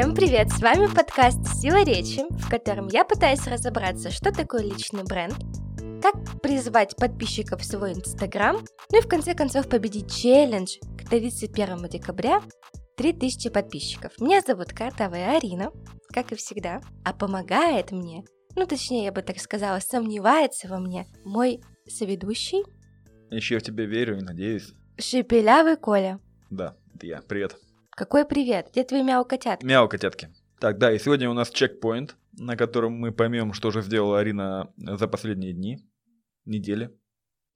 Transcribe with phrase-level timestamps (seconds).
[0.00, 0.48] Всем привет!
[0.48, 5.36] С вами подкаст «Сила речи», в котором я пытаюсь разобраться, что такое личный бренд,
[6.00, 11.86] как призвать подписчиков в свой Инстаграм, ну и в конце концов победить челлендж к 31
[11.90, 12.40] декабря
[12.96, 14.18] 3000 подписчиков.
[14.18, 15.70] Меня зовут Картовая Арина,
[16.08, 18.24] как и всегда, а помогает мне,
[18.56, 22.64] ну точнее я бы так сказала, сомневается во мне мой соведущий.
[23.30, 24.72] Еще я в тебя верю и надеюсь.
[24.96, 26.20] Шепелявый Коля.
[26.48, 27.20] Да, это я.
[27.20, 27.58] Привет.
[28.00, 28.70] Какой привет?
[28.70, 29.62] Где твои мяу-котятки?
[29.66, 30.34] Мяу-котятки.
[30.58, 34.72] Так, да, и сегодня у нас чекпоинт, на котором мы поймем, что же сделала Арина
[34.78, 35.86] за последние дни,
[36.46, 36.98] недели.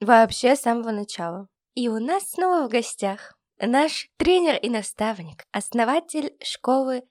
[0.00, 1.48] Вообще с самого начала.
[1.72, 7.04] И у нас снова в гостях наш тренер и наставник, основатель школы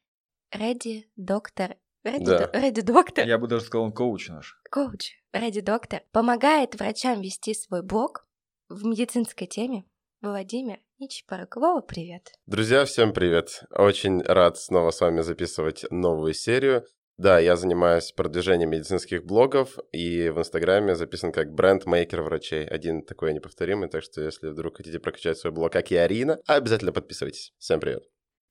[0.52, 1.78] Реди Доктор.
[2.04, 2.52] Реди, Да.
[2.54, 3.26] Реди Доктор.
[3.26, 4.62] Я бы даже сказал, он коуч наш.
[4.70, 8.28] Коуч Реди Доктор помогает врачам вести свой блог
[8.70, 9.86] в медицинской теме.
[10.24, 11.58] Владимир Нечипорук.
[11.58, 12.32] Вова, привет.
[12.46, 13.66] Друзья, всем привет!
[13.72, 16.86] Очень рад снова с вами записывать новую серию.
[17.18, 22.66] Да, я занимаюсь продвижением медицинских блогов и в Инстаграме записан как бренд-мейкер врачей.
[22.66, 26.94] Один такой неповторимый, так что если вдруг хотите прокачать свой блог, как и Арина, обязательно
[26.94, 27.54] подписывайтесь.
[27.58, 28.06] Всем привет!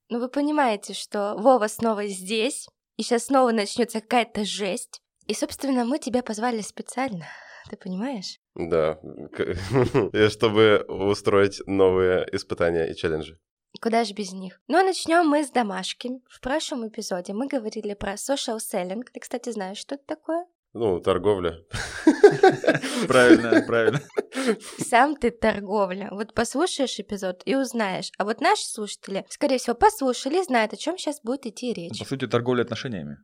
[0.09, 5.01] Ну вы понимаете, что Вова снова здесь, и сейчас снова начнется какая-то жесть.
[5.25, 7.25] И, собственно, мы тебя позвали специально.
[7.69, 8.39] Ты понимаешь?
[8.55, 8.99] Да,
[10.13, 13.39] и чтобы устроить новые испытания и челленджи.
[13.81, 14.61] Куда же без них?
[14.67, 16.21] Ну, а начнем мы с домашки.
[16.29, 19.03] В прошлом эпизоде мы говорили про social selling.
[19.11, 20.45] Ты, кстати, знаешь, что это такое?
[20.73, 21.59] Ну, торговля.
[23.07, 24.01] Правильно, правильно.
[24.79, 26.09] Сам ты торговля.
[26.11, 28.11] Вот послушаешь эпизод и узнаешь.
[28.17, 31.99] А вот наши слушатели, скорее всего, послушали и знают, о чем сейчас будет идти речь.
[31.99, 33.17] По сути, торговля отношениями.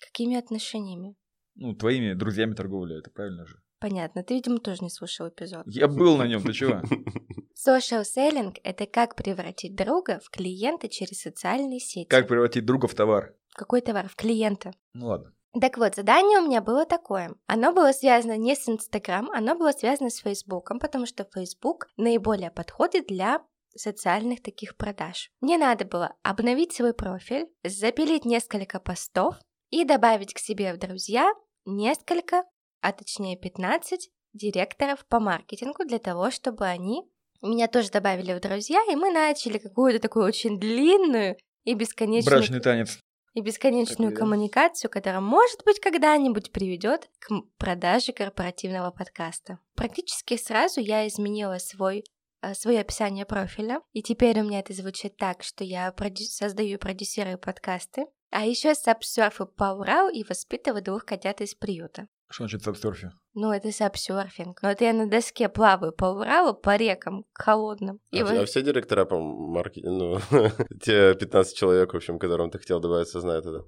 [0.00, 1.16] Какими отношениями?
[1.54, 3.56] Ну, твоими друзьями торговля, это правильно же.
[3.82, 5.64] Понятно, ты, видимо, тоже не слушал эпизод.
[5.66, 6.74] Я был на нем, ты чего?
[7.68, 12.08] Social selling— это как превратить друга в клиента через социальные сети.
[12.08, 13.34] Как превратить друга в товар?
[13.52, 14.08] Какой товар?
[14.08, 14.70] В клиента.
[14.94, 15.34] Ну ладно.
[15.60, 17.34] Так вот, задание у меня было такое.
[17.46, 22.52] Оно было связано не с Инстаграм, оно было связано с Фейсбуком, потому что Фейсбук наиболее
[22.52, 23.40] подходит для
[23.74, 25.32] социальных таких продаж.
[25.40, 29.34] Мне надо было обновить свой профиль, запилить несколько постов
[29.70, 31.32] и добавить к себе в друзья
[31.64, 32.44] несколько,
[32.82, 37.04] а точнее 15 директоров по маркетингу для того, чтобы они
[37.40, 42.60] меня тоже добавили в друзья, и мы начали какую-то такую очень длинную и бесконечную Брачный
[42.60, 42.98] танец.
[43.34, 49.58] и бесконечную Такой, коммуникацию, которая, может быть, когда-нибудь приведет к продаже корпоративного подкаста.
[49.74, 52.04] Практически сразу я изменила свой
[52.42, 56.74] э, свое описание профиля, и теперь у меня это звучит так, что я продю- создаю
[56.74, 62.06] и продюсирую подкасты, а еще сапсерфу по Уралу и воспитываю двух котят из приюта.
[62.32, 63.10] Что значит сапсерфи?
[63.34, 64.62] Ну, это сапсерфинг.
[64.62, 68.00] Но это я на доске плаваю по Уралу, по рекам, холодным.
[68.10, 70.48] И А, вот- а все директора по маркетингу, ну,
[70.82, 73.66] те 15 человек, в общем, которым ты хотел добавиться, знают это.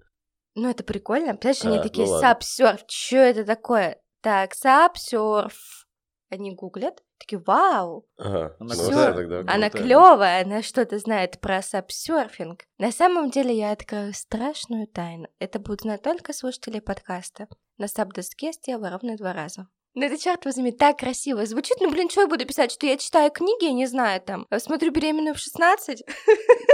[0.55, 1.35] Ну, это прикольно.
[1.37, 2.29] Представляешь, они А, такие, ну ладно.
[2.29, 4.01] сапсерф, что это такое?
[4.23, 5.87] Так, сапсерф.
[6.31, 11.61] Они гуглят, такие, вау, Ага, Она ну, да, тогда она клевая, она что-то знает про
[11.61, 12.65] сапсерфинг.
[12.79, 15.29] На самом деле я открою страшную тайну.
[15.39, 17.47] Это будут знать только слушатели подкаста.
[17.79, 19.69] На саб-доске я сделала ровно два раза.
[19.95, 21.77] Ну это, черт возьми, так красиво звучит.
[21.81, 24.59] Ну, блин, что я буду писать, что я читаю книги, я не знаю, там, э,
[24.59, 26.03] смотрю «Беременную в 16»,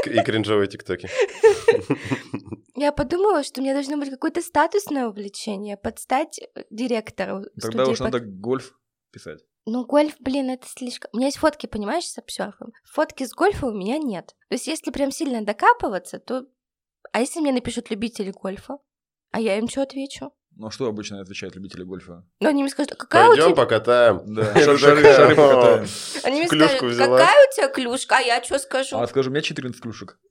[0.07, 1.09] И кринжовые тиктоки.
[2.77, 7.99] Я подумала, что у меня должно быть какое-то статусное увлечение, подстать э, директору Тогда уж
[7.99, 8.73] надо гольф
[9.13, 9.41] писать.
[9.67, 11.11] Ну, гольф, блин, это слишком...
[11.13, 12.73] У меня есть фотки, понимаешь, с обсерфом.
[12.85, 14.35] Фотки с гольфа у меня нет.
[14.49, 16.47] То есть, если прям сильно докапываться, то...
[17.13, 18.79] А если мне напишут любители гольфа?
[19.31, 20.33] А я им что отвечу?
[20.61, 22.23] Ну, а что обычно отвечают любители гольфа?
[22.39, 23.57] Ну, они мне скажут, а какая у Пойдем тебя...
[23.57, 24.23] покатаем.
[24.27, 25.89] Да, шары шары «О, покатаем.
[26.23, 28.99] Они мне скажут, какая у тебя клюшка, а я что скажу?
[28.99, 30.19] А скажи, у меня 14 клюшек.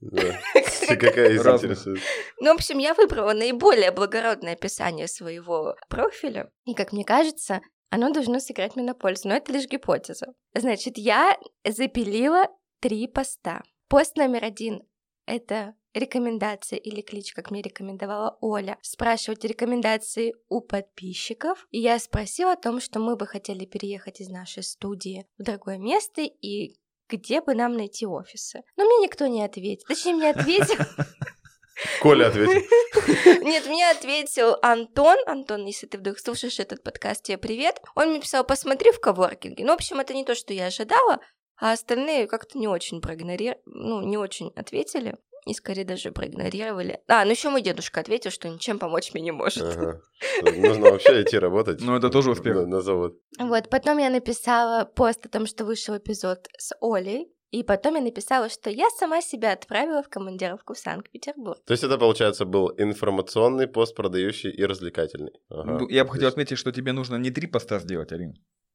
[0.88, 2.00] Какая из интересует?
[2.38, 6.52] Ну, в общем, я выбрала наиболее благородное описание своего профиля.
[6.64, 9.26] И, как мне кажется, оно должно сыграть мне на пользу.
[9.26, 10.28] Но это лишь гипотеза.
[10.54, 11.36] Значит, я
[11.68, 12.46] запилила
[12.78, 13.62] три поста.
[13.88, 14.82] Пост номер один—
[15.26, 21.66] это рекомендация или клич, как мне рекомендовала Оля, спрашивать рекомендации у подписчиков.
[21.70, 25.78] И я спросила о том, что мы бы хотели переехать из нашей студии в другое
[25.78, 26.76] место и
[27.08, 28.62] где бы нам найти офисы.
[28.76, 29.84] Но мне никто не ответил.
[29.88, 30.76] Точнее, мне ответил
[32.00, 32.52] Коля ответил.
[33.44, 35.16] нет, мне ответил Антон.
[35.26, 37.80] Антон, если ты вдруг слушаешь этот подкаст, тебе привет.
[37.94, 39.64] Он мне писал, посмотри в коворкинге.
[39.64, 41.20] Ну, в общем, это не то, что я ожидала,
[41.56, 45.16] а остальные как-то не очень проигнорировали, ну, не очень ответили.
[45.46, 47.00] И скорее даже проигнорировали.
[47.08, 49.62] А, ну еще мой дедушка ответил, что ничем помочь мне не может.
[49.62, 50.00] Ага.
[50.42, 51.80] Нужно вообще идти работать.
[51.80, 52.56] Ну, это тоже успех.
[52.56, 53.14] На, на завод.
[53.38, 57.28] Вот, потом я написала пост о том, что вышел эпизод с Олей.
[57.50, 61.58] И потом я написала, что я сама себя отправила в командировку в Санкт-Петербург.
[61.66, 65.32] То есть это, получается, был информационный пост, продающий и развлекательный.
[65.48, 65.84] Ага.
[65.88, 68.34] Я бы хотел есть- отметить, что тебе нужно не три поста сделать, Арин.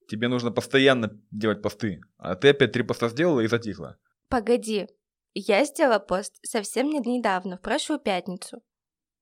[0.10, 2.02] Тебе нужно постоянно делать посты.
[2.18, 3.98] А ты опять три поста сделала и затихла.
[4.30, 4.88] Погоди,
[5.36, 8.62] я сделала пост совсем не- недавно, в прошлую пятницу.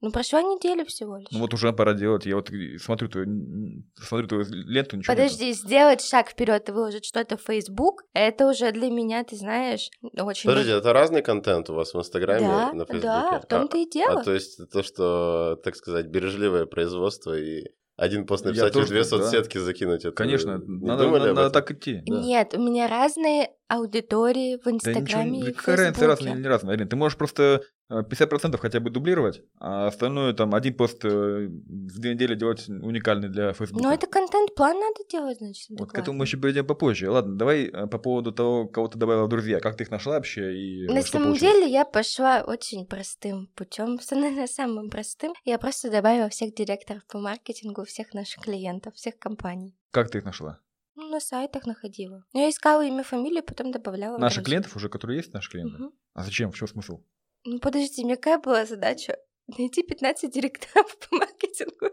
[0.01, 1.30] Ну, прошла неделя всего лишь.
[1.31, 2.25] Ну вот уже пора делать.
[2.25, 2.50] Я вот
[2.81, 5.24] смотрю твою, смотрю твою ленту, ничего нету.
[5.24, 9.89] Подожди, сделать шаг вперед и выложить что-то в Facebook, это уже для меня, ты знаешь,
[10.01, 10.50] очень...
[10.50, 13.01] Подождите, это разный контент у вас в Инстаграме да, на Фейсбуке?
[13.01, 14.19] да, в том-то и дело.
[14.19, 17.63] А то есть то, что, так сказать, бережливое производство и
[17.95, 19.18] один пост Я написать и тоже две так, да.
[19.19, 22.01] соцсетки закинуть, это Конечно, не надо, думали надо- надо так идти.
[22.06, 22.19] да.
[22.21, 26.42] Нет, у меня разные аудитории в Да ничего, Инстаграме да и какая разница, разные или
[26.42, 26.88] не разные, Арин.
[26.88, 32.00] Ты можешь просто э, 50% хотя бы дублировать, а остальное там один пост э, в
[32.00, 33.84] две недели делать уникальный для Фейсбука.
[33.84, 37.10] Но это контент-план надо делать, значит, Вот к этому мы еще перейдем попозже.
[37.10, 39.60] Ладно, давай э, по поводу того, кого ты добавила в друзья.
[39.60, 41.54] Как ты их нашла вообще и э, На самом получилось?
[41.56, 45.34] деле я пошла очень простым путем, на самым простым.
[45.44, 49.75] Я просто добавила всех директоров по маркетингу, всех наших клиентов, всех компаний.
[49.92, 50.60] Как ты их нашла?
[50.95, 52.24] Ну, на сайтах находила.
[52.34, 54.18] Я искала имя, фамилию, потом добавляла.
[54.18, 54.57] Наших друзья.
[54.57, 55.78] клиентов уже, которые есть, наши клиенты?
[55.78, 55.94] Мгм.
[56.13, 56.51] А зачем?
[56.51, 57.04] В чем смысл?
[57.45, 59.18] Ну, подожди, у меня какая была задача?
[59.48, 61.88] Найти 15 директоров по маркетингу.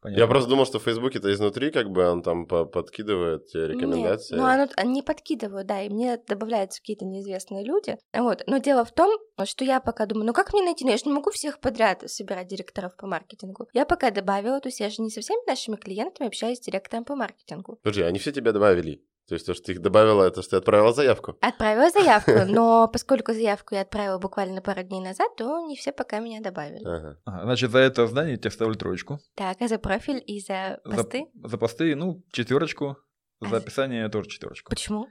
[0.00, 0.20] Понятно.
[0.20, 3.70] Я просто думал, что в Фейсбуке-то изнутри как бы он там по- подкидывает тебе Нет,
[3.70, 4.36] рекомендации.
[4.36, 7.96] ну, оно, они подкидывают, да, и мне добавляются какие-то неизвестные люди.
[8.16, 8.42] Вот.
[8.46, 9.10] Но дело в том,
[9.44, 10.84] что я пока думаю, ну как мне найти?
[10.84, 13.66] Ну, я же не могу всех подряд собирать директоров по маркетингу.
[13.72, 17.04] Я пока добавила, то есть я же не со всеми нашими клиентами общаюсь с директором
[17.04, 17.78] по маркетингу.
[17.82, 19.02] Подожди, они все тебя добавили?
[19.28, 21.36] То есть то, что ты их добавила, это что ты отправила заявку?
[21.42, 26.18] Отправила заявку, но поскольку заявку я отправила буквально пару дней назад, то не все пока
[26.20, 26.82] меня добавили.
[26.84, 27.18] Ага.
[27.26, 29.20] Ага, значит, за это здание тебе ставлю троечку.
[29.34, 31.26] Так, а за профиль и за За- посты?
[31.44, 32.96] За, посты, ну, четверочку.
[33.40, 34.70] А За за- описание тоже четверочку.
[34.70, 35.06] Почему?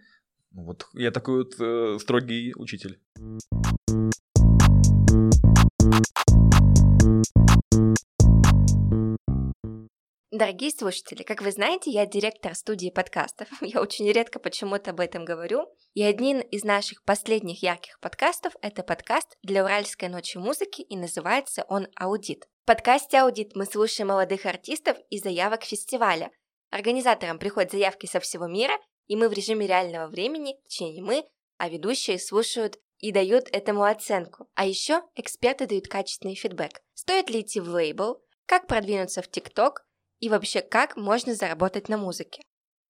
[0.52, 3.00] Ну, Вот я такой вот э, строгий учитель.
[10.38, 13.48] Дорогие слушатели, как вы знаете, я директор студии подкастов.
[13.62, 15.66] Я очень редко почему-то об этом говорю.
[15.96, 21.66] И один из наших последних ярких подкастов– это подкаст для Уральской ночи музыки, и называется
[21.68, 22.46] он «Аудит».
[22.62, 26.30] В подкасте «Аудит» мы слушаем молодых артистов и заявок фестиваля.
[26.70, 31.26] Организаторам приходят заявки со всего мира, и мы в режиме реального времени, точнее не мы,
[31.58, 34.46] а ведущие слушают и дают этому оценку.
[34.54, 36.80] А еще эксперты дают качественный фидбэк.
[36.94, 39.87] Стоит ли идти в лейбл, как продвинуться в ТикТок,
[40.20, 42.42] и вообще как можно заработать на музыке.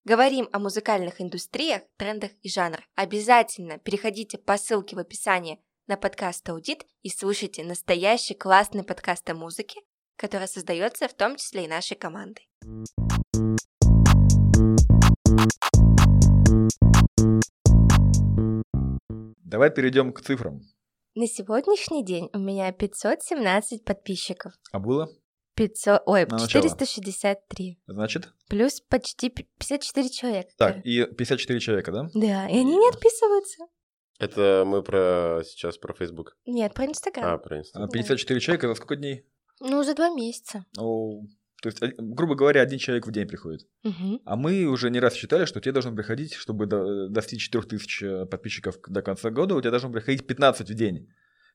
[0.06, 2.85] Говорим о музыкальных индустриях, трендах и жанрах.
[2.95, 9.33] Обязательно переходите по ссылке в описании на подкаст Аудит и слушайте настоящий классный подкаст о
[9.33, 9.81] музыке,
[10.15, 12.47] который создается в том числе и нашей командой.
[19.44, 20.62] Давай перейдем к цифрам.
[21.15, 24.53] На сегодняшний день у меня 517 подписчиков.
[24.71, 25.09] А было?
[25.57, 26.63] 500, ой, На начало.
[26.63, 27.80] 463.
[27.88, 28.30] Значит?
[28.48, 30.50] Плюс почти пи- 54 человека.
[30.57, 32.09] Так, и 54 человека, да?
[32.13, 33.65] Да, и они не отписываются.
[34.19, 36.38] Это мы про сейчас про Facebook.
[36.45, 37.39] Нет, про А, Инстаграм.
[37.39, 37.89] про А Инстаграм.
[37.89, 39.25] 54 человека за сколько дней?
[39.59, 40.65] Ну, за два месяца.
[40.77, 41.21] О,
[41.62, 43.68] то есть, э, грубо говоря, один человек в день приходит.
[43.83, 44.21] Мгм.
[44.25, 48.26] А мы уже не раз считали, что тебе должно приходить, чтобы до- достичь 4000 э,
[48.26, 51.09] подписчиков до конца года, у тебя должно приходить 15 в день.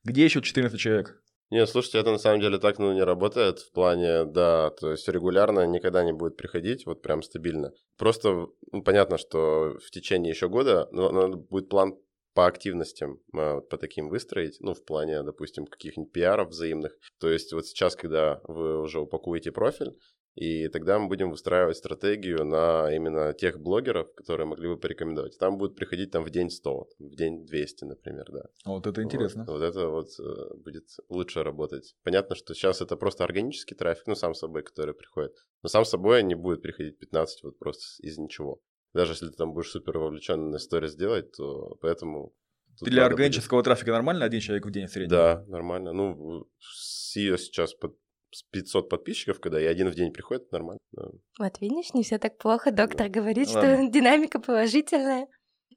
[0.04, 1.22] Где еще 14 человек?
[1.52, 5.06] Не, слушайте, это на самом деле так ну, не работает в плане, да, то есть
[5.06, 7.74] регулярно никогда не будет приходить, вот прям стабильно.
[7.98, 11.98] Просто ну, понятно, что в течение еще года ну, надо будет план
[12.32, 16.96] по активностям вот по таким выстроить, ну, в плане, допустим, каких-нибудь пиаров взаимных.
[17.20, 19.94] То есть вот сейчас, когда вы уже упакуете профиль,
[20.34, 25.36] и тогда мы будем выстраивать стратегию на именно тех блогеров, которые могли бы порекомендовать.
[25.38, 28.44] Там будут приходить там в день 100, в день 200, например, да.
[28.64, 29.44] Вот это интересно.
[29.46, 31.94] Вот, вот это вот э, будет лучше работать.
[32.02, 35.34] Понятно, что сейчас это просто органический трафик, ну, сам собой, который приходит.
[35.62, 38.60] Но сам собой не будет приходить 15 вот просто из ничего.
[38.94, 42.34] Даже если ты там будешь супер вовлечен на сторис делать, то поэтому...
[42.78, 45.10] тут Для органического трафика нормально один человек в день в будет- среднем?
[45.10, 45.92] Да, нормально.
[45.92, 46.46] Ну,
[47.14, 47.96] ее сейчас под
[48.50, 50.78] 500 подписчиков, когда и один в день приходит, нормально.
[50.92, 51.04] да.
[51.38, 52.70] Вот видишь, не все так плохо.
[52.70, 53.90] Доктор говорит, что Ладно.
[53.90, 55.28] динамика положительная.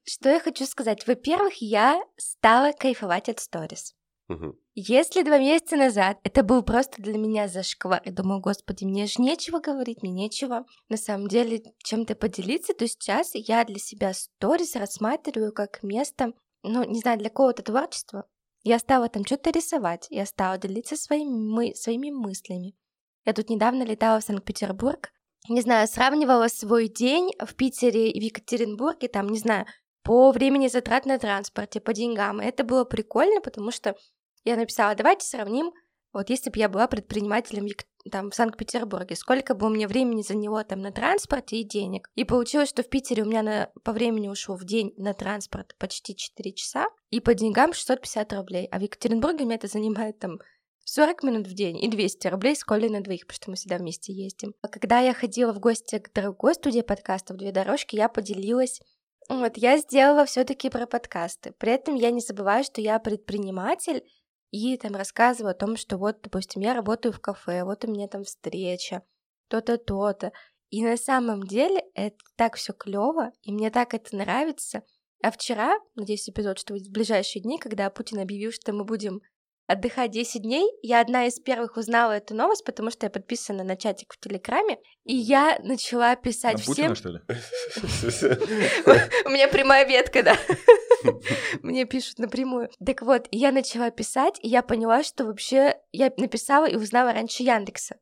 [0.04, 1.08] Что я хочу сказать?
[1.08, 3.94] Во-первых, я стала кайфовать от сторис.
[4.28, 4.58] Мгм.
[4.74, 9.22] Если два месяца назад это был просто для меня зашквар, я думаю, господи, мне же
[9.22, 14.76] нечего говорить, мне нечего на самом деле чем-то поделиться, то сейчас я для себя сторис
[14.76, 16.34] рассматриваю как место,
[16.64, 18.26] ну, не знаю, для какого-то творчества.
[18.68, 22.74] Я стала там что-то рисовать, я стала делиться своими, мы, своими мыслями.
[23.24, 25.12] Я тут недавно летала в Санкт-Петербург,
[25.48, 29.68] не знаю, сравнивала свой день в Питере и в Екатеринбурге, там, не знаю,
[30.04, 32.42] по времени затрат на транспорте, по деньгам.
[32.42, 33.96] И это было прикольно, потому что
[34.44, 35.72] я написала, давайте сравним,
[36.20, 37.68] вот если бы я была предпринимателем
[38.12, 42.10] там в Санкт-Петербурге, сколько бы у меня времени заняло там на транспорте и денег.
[42.16, 45.76] И получилось, что в Питере у меня на, по времени ушло в день на транспорт
[45.78, 48.68] почти 4 часа, и по деньгам 650 рублей.
[48.72, 50.40] А в Екатеринбурге у меня это занимает там
[50.86, 53.78] 40 минут в день и 200 рублей с Колей на двоих, потому что мы всегда
[53.78, 54.54] вместе ездим.
[54.62, 58.80] А когда я ходила в гости к другой студии подкастов «Две дорожки», я поделилась
[59.28, 61.52] вот, я сделала все-таки про подкасты.
[61.58, 64.04] При этом я не забываю, что я предприниматель,
[64.56, 68.08] и там рассказываю о том, что вот, допустим, я работаю в кафе, вот у меня
[68.08, 69.04] там встреча,
[69.50, 70.32] то-то, то-то.
[70.70, 74.84] И на самом деле это так все клево, и мне так это нравится.
[75.22, 79.22] А вчера, надеюсь, эпизод, что будет в ближайшие дни, когда Путин объявил, что мы будем
[79.68, 80.70] отдыхать 10 дней.
[80.82, 84.78] Я одна из первых узнала эту новость, потому что я подписана на чатик в Телеграме,
[85.04, 86.96] и я начала писать всем...
[86.96, 87.20] что ли?
[89.26, 90.38] У меня прямая ветка, да.
[91.62, 92.70] Мне пишут напрямую.
[92.86, 97.44] Так вот, я начала писать, и я поняла, что вообще я написала и узнала раньше
[97.44, 97.98] Яндекса.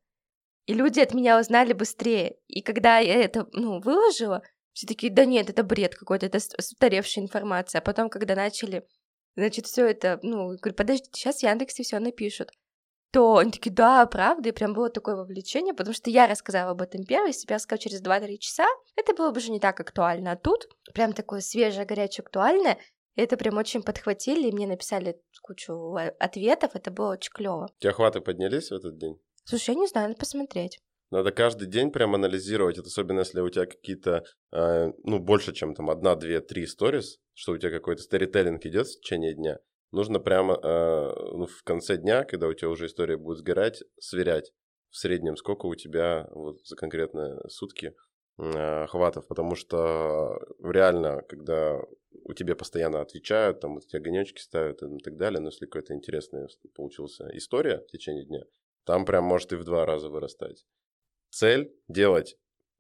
[0.66, 2.38] И люди от меня узнали быстрее.
[2.48, 4.42] И когда я это, ну, выложила,
[4.72, 7.80] все такие, да нет, это бред какой-то, это устаревшая информация.
[7.80, 8.86] А потом, когда начали
[9.36, 12.52] значит, все это, ну, говорю, подождите, сейчас Яндексе все напишут.
[13.14, 16.82] То они такие, да, правда, и прям было такое вовлечение, потому что я рассказала об
[16.82, 18.66] этом первой, если бы я сказала через 2-3 часа,
[18.96, 22.80] это было бы уже не так актуально, а тут прям такое свежее, горячее, актуальное,
[23.16, 27.70] это прям очень подхватили, и мне написали кучу ответов, это было очень клево.
[27.78, 29.22] У тебя охваты поднялись в этот день?
[29.44, 30.80] Слушай, я не знаю, надо посмотреть.
[31.12, 35.76] Надо каждый день прям анализировать, это особенно если у тебя какие-то, э, ну, больше, чем
[35.76, 39.60] там одна, две, три сторис, что у тебя какой-то сторителлинг идет в течение дня.
[39.94, 44.52] Нужно прямо э, ну, в конце дня, когда у тебя уже история будет сгорать, сверять
[44.90, 47.94] в среднем, сколько у тебя вот за конкретные сутки
[48.40, 51.80] э, хватов, потому что реально, когда
[52.24, 55.94] у тебя постоянно отвечают, там у тебя гонечки ставят и так далее, но если какая-то
[55.94, 58.42] интересная получилась история в течение дня,
[58.86, 60.66] там прям может и в два раза вырастать
[61.30, 62.36] цель делать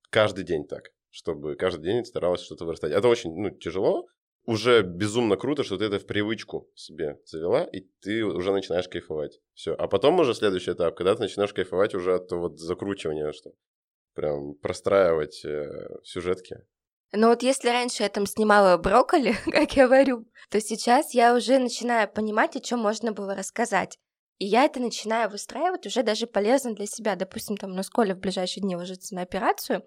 [0.10, 2.92] каждый день так, чтобы каждый день старалась что-то вырастать.
[2.92, 4.08] Это очень ну, тяжело,
[4.46, 9.40] уже безумно круто, что ты это в привычку себе завела, и ты уже начинаешь кайфовать.
[9.54, 9.74] Все.
[9.74, 13.52] А потом уже следующий этап, когда ты начинаешь кайфовать уже от вот закручивания, что
[14.14, 16.62] прям простраивать э, сюжетки.
[17.14, 21.60] Но вот если раньше я там снимала брокколи, как я говорю, то сейчас я уже
[21.60, 23.98] начинаю понимать, о чем можно было рассказать.
[24.40, 27.16] И я это начинаю выстраивать уже даже полезно для себя.
[27.16, 29.86] Допустим, там, ну, Коля в ближайшие дни ложится на операцию,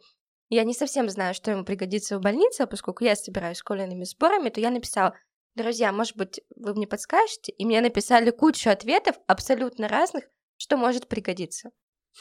[0.48, 4.48] я не совсем знаю, что ему пригодится в больнице, а поскольку я собираюсь школьными сборами,
[4.48, 5.14] то я написала,
[5.54, 7.52] друзья, может быть, вы мне подскажете?
[7.52, 10.24] И мне написали кучу ответов абсолютно разных,
[10.56, 11.70] что может пригодиться.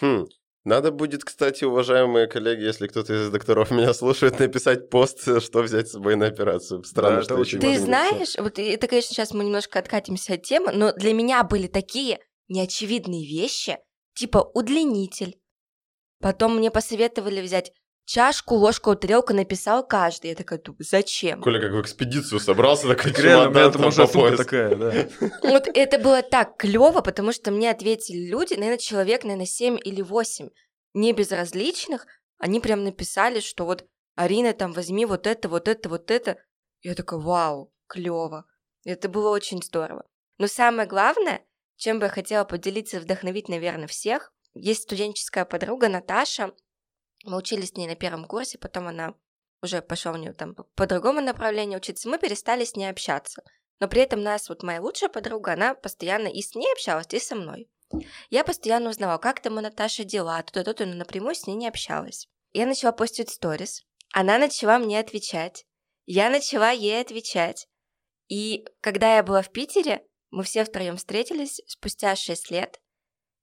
[0.02, 0.26] Хм,
[0.64, 5.88] надо будет, кстати, уважаемые коллеги, если кто-то из докторов меня слушает, написать пост, что взять
[5.88, 6.84] с собой на операцию.
[6.84, 10.72] Странно, да, что очень Ты знаешь, вот это, конечно, сейчас мы немножко откатимся от темы,
[10.72, 13.78] но для меня были такие неочевидные вещи,
[14.16, 15.38] типа удлинитель.
[16.20, 17.72] Потом мне посоветовали взять
[18.06, 20.32] чашку, ложку, тарелку написал каждый.
[20.32, 21.42] Я такая, зачем?
[21.42, 24.94] Коля как в экспедицию собрался, такой Реально, у меня там уже сумка такая, да.
[25.44, 30.02] Вот это было так клево, потому что мне ответили люди, наверное, человек, наверное, 7 или
[30.02, 30.50] 8
[30.94, 32.08] не безразличных,
[32.38, 33.86] они прям написали, что вот
[34.16, 36.38] Арина, там возьми вот это, вот это, вот это.
[36.82, 38.46] Я такая, вау, клево.
[38.86, 40.06] Это было очень здорово.
[40.38, 41.42] Но самое главное,
[41.76, 46.54] чем бы я хотела поделиться вдохновить, наверное, всех, есть студенческая подруга Наташа,
[47.26, 49.16] мы учились с ней на первом курсе, потом она
[49.62, 53.44] уже пошла у нее там по другому направлению учиться, мы перестали с ней общаться.
[53.80, 57.20] Но при этом нас, вот моя лучшая подруга, она постоянно и с ней общалась, и
[57.20, 57.70] со мной.
[58.30, 62.28] Я постоянно узнавала, как там у Наташи дела, то-то, но напрямую с ней не общалась.
[62.54, 65.66] Я начала постить сторис, она начала мне отвечать,
[66.06, 67.68] я начала ей отвечать.
[68.28, 72.80] И когда я была в Питере, мы все втроем встретились спустя 6 лет,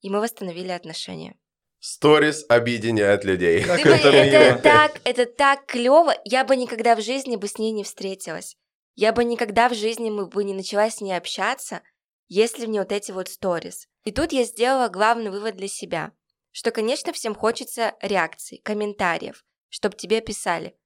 [0.01, 1.39] и мы восстановили отношения.
[1.85, 3.65] Сторис объединяет людей.
[3.65, 6.15] Как это, это так, это так клево.
[6.25, 8.57] Я бы никогда в жизни бы с ней не встретилась.
[8.95, 11.83] Я бы никогда в жизни мы бы не начала с ней общаться,
[12.29, 13.89] если мне вот эти вот сторис.
[14.05, 16.13] И тут я сделала главный вывод для себя,
[16.53, 20.77] что, конечно, всем хочется реакций, комментариев, чтобы тебе писали.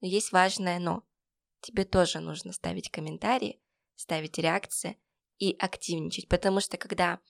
[0.00, 1.02] Но есть важное но.
[1.60, 3.60] Тебе тоже нужно ставить комментарии,
[3.94, 4.96] ставить реакции
[5.36, 7.20] и активничать, потому что когда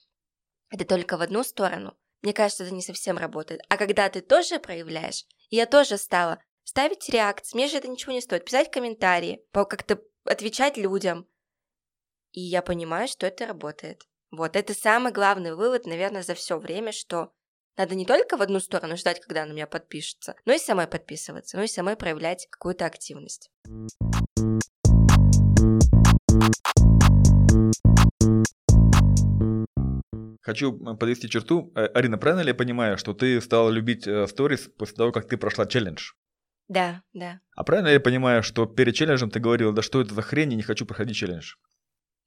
[0.69, 3.61] это только в одну сторону, мне кажется, это не совсем работает.
[3.69, 8.19] А когда ты тоже проявляешь, я тоже стала ставить реакции, мне же это ничего не
[8.19, 11.25] стоит, писать комментарии, как-то отвечать людям.
[12.33, 14.03] И я понимаю, что это работает.
[14.29, 17.31] Вот, это самый главный вывод, наверное, за все время, что
[17.77, 21.55] надо не только в одну сторону ждать, когда на меня подпишется, но и самой подписываться,
[21.55, 23.49] но и самой проявлять какую-то активность.
[30.47, 31.73] Хочу подвести черту.
[31.75, 35.27] Э, Арина, правильно ли я понимаю, что ты стала любить э, сторис после того, как
[35.27, 36.11] ты прошла челлендж?
[36.69, 40.13] Да, да, А правильно ли я понимаю, что перед челленджем ты говорила, да что это
[40.13, 41.55] за хрень, я не хочу проходить челлендж?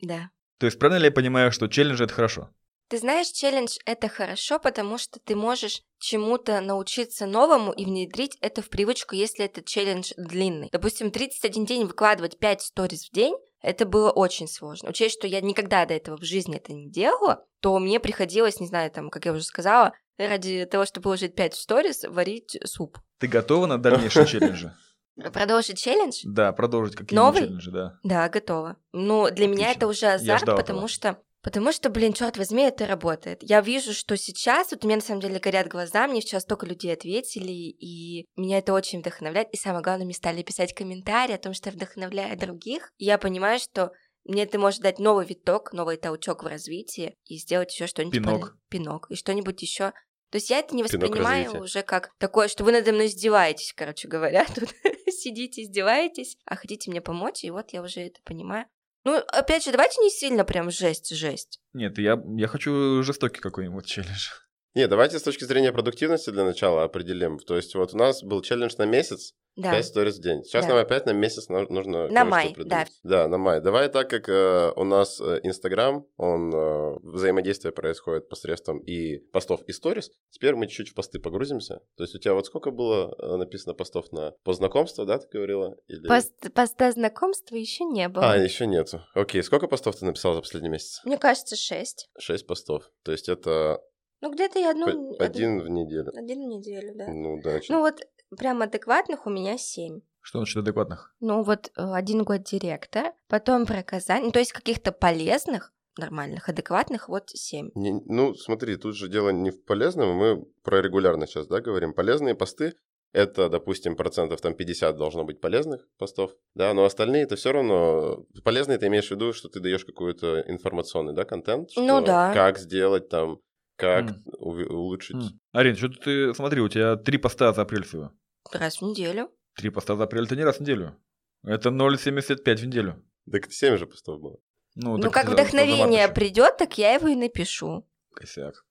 [0.02, 0.28] да.
[0.58, 2.50] То есть правильно ли я понимаю, что челлендж это хорошо?
[2.88, 8.60] Ты знаешь, челлендж— это хорошо, потому что ты можешь чему-то научиться новому и внедрить это
[8.60, 10.68] в привычку, если этот челлендж длинный.
[10.72, 14.90] Допустим, 31 день выкладывать 5 сториз в день, это было очень сложно.
[14.90, 18.66] Учесть, что я никогда до этого в жизни это не делала, то мне приходилось, не
[18.66, 22.98] знаю, там, как я уже сказала, ради того, чтобы положить 5 сториз, варить суп.
[23.18, 24.74] Ты готова на дальнейшие челленджи?
[25.32, 26.22] Продолжить челлендж?
[26.24, 27.98] Да, продолжить какие-нибудь челленджи, да.
[28.02, 28.76] Да, готова.
[28.92, 29.78] Ну, для меня Отлично.
[29.78, 33.42] это уже азарт, потому что Потому что, блин, черт возьми, это работает.
[33.42, 36.66] Я вижу, что сейчас, вот у меня на самом деле горят глаза, мне сейчас столько
[36.66, 39.48] людей ответили, и меня это очень вдохновляет.
[39.52, 42.92] И самое главное, мне стали писать комментарии о том, что я вдохновляю других.
[42.98, 43.92] И я понимаю, что
[44.24, 48.40] мне это может дать новый виток, новый толчок в развитии и сделать еще что-нибудь Пинок.
[48.40, 49.92] поле- пинок и что-нибудь еще.
[50.30, 54.08] То есть я это не воспринимаю уже как такое, что вы надо мной издеваетесь, короче
[54.08, 54.44] говоря.
[54.54, 54.68] Тут
[55.08, 58.66] сидите, издеваетесь, а хотите мне помочь, и вот я уже это понимаю.
[59.04, 61.60] Ну, опять же, давайте не сильно прям жесть-жесть.
[61.72, 64.28] Нет, я, я хочу жестокий какой-нибудь челлендж.
[64.74, 67.38] Не, давайте с точки зрения продуктивности для начала определим.
[67.38, 69.72] То есть вот у нас был челлендж на месяц, Да.
[69.72, 70.44] 5 сториз в день.
[70.44, 70.74] Сейчас Да.
[70.74, 72.88] нам опять на месяц нужно На май, придумать.
[73.02, 73.60] Да, на май.
[73.60, 79.62] Давай так, как э, у нас э, Инстаграм, он э, взаимодействие происходит посредством и постов,
[79.66, 80.10] и сторис.
[80.30, 81.80] Теперь мы чуть-чуть в посты погрузимся.
[81.96, 85.26] То есть у тебя вот сколько было э, написано постов на по знакомству, да, ты
[85.32, 85.74] говорила?
[85.88, 86.06] Или...
[86.06, 88.32] Пост- Поста знакомства еще не было.
[88.32, 89.02] А, еще нету.
[89.14, 91.00] Окей, сколько постов ты написал за последний месяц?
[91.04, 92.08] Мне кажется, шесть.
[92.18, 92.84] Шесть постов.
[93.02, 93.80] То есть это
[94.20, 95.16] Ну, где-то я одну...
[95.18, 96.12] один в неделю.
[96.14, 97.06] Один в неделю, да.
[97.08, 98.00] Ну, да, значит, Ну, вот
[98.36, 100.00] прям адекватных у меня семь.
[100.20, 101.14] Что насчет адекватных?
[101.20, 106.48] Ну, вот э, один год директор, потом про Казань, ну, то есть каких-то полезных, нормальных,
[106.48, 107.70] адекватных, вот семь.
[107.74, 111.94] Не- ну, смотри, тут же дело не в полезном, мы про регулярно сейчас, да, говорим.
[111.94, 112.74] Полезные посты—
[113.12, 118.26] это, допустим, процентов там 50 должно быть полезных постов, да, но остальные это все равно...
[118.44, 121.70] Полезные ты имеешь в виду, что ты даешь какой-то информационный, да, контент?
[121.76, 122.34] Ну что да.
[122.34, 123.40] Как сделать там,
[123.80, 125.16] как уви- улучшить...
[125.16, 125.40] М.
[125.52, 128.12] Арин, что ты, смотри, у тебя три поста за апрель всего.
[128.52, 129.30] Раз в неделю.
[129.56, 130.96] Три поста за апрель это не раз в неделю.
[131.42, 133.02] Это 0,75 в неделю.
[133.30, 134.36] Так 7 же постов было.
[134.74, 137.86] Ну, Ну, как вдохновение придет, так я его и напишу.
[138.14, 138.64] Косяк.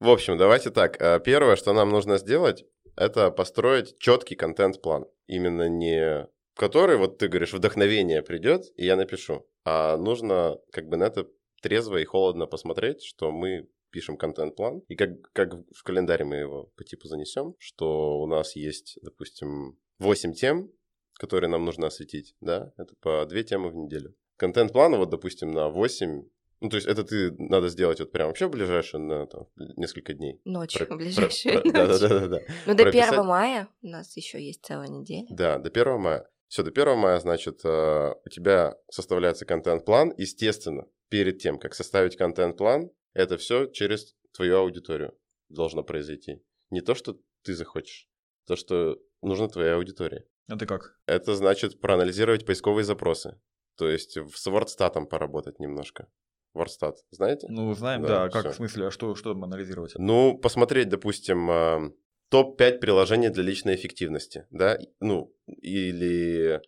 [0.00, 1.00] В общем, давайте так.
[1.00, 2.64] Э, Первое, что нам нужно сделать,
[2.96, 5.04] это построить четкий контент-план.
[5.26, 9.46] Именно не который, вот ты говоришь, вдохновение придет, и я напишу.
[9.64, 11.26] А нужно как бы на это
[11.62, 16.72] трезво и холодно посмотреть, что мы пишем контент-план, и как, как в календаре мы его
[16.76, 20.72] по типу занесем, что у нас есть, допустим, 8 тем,
[21.14, 24.14] которые нам нужно осветить, да, это по 2 темы в неделю.
[24.36, 26.24] Контент-план, вот, допустим, на 8
[26.62, 30.14] ну, то есть это ты надо сделать вот прям вообще в ближайшее на там, несколько
[30.14, 30.40] дней.
[30.44, 32.00] Ночью, Про- ближайшую про- да, ночь.
[32.00, 32.40] да, да, да, да.
[32.66, 33.08] Ну, до прописать.
[33.10, 35.26] 1 мая у нас еще есть целая неделя.
[35.28, 36.30] Да, до 1 мая.
[36.46, 40.14] Все, до 1 мая, значит, э, у тебя составляется контент-план.
[40.16, 45.16] Естественно, перед тем, как составить контент-план, это все через твою аудиторию
[45.48, 46.42] должно произойти.
[46.70, 48.08] Не то, что ты захочешь,
[48.46, 50.24] то, что нужно твоей аудитории.
[50.48, 50.98] Это как?
[51.06, 53.40] Это значит проанализировать поисковые запросы.
[53.76, 56.08] То есть с WordStat поработать немножко.
[56.54, 57.46] WordStat, знаете?
[57.48, 58.28] Ну, знаем, Да, да.
[58.28, 58.52] как, всё.
[58.52, 59.94] в смысле, а что, что анализировать?
[59.96, 61.80] Ну, посмотреть, допустим, а,
[62.28, 66.60] топ-5 приложений для личной эффективности, да, ну, или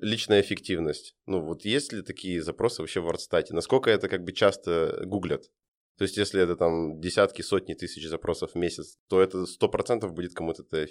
[0.00, 1.16] личная эффективность.
[1.26, 3.46] Ну, вот есть ли такие запросы вообще в WordStat?
[3.50, 5.50] Насколько это как бы часто гуглят?
[6.00, 10.32] То есть, если это там десятки, сотни тысяч запросов в месяц, то это 100% будет
[10.32, 10.86] кому-то это э,